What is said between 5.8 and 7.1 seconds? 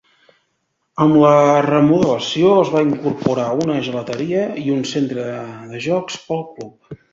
jocs pel club.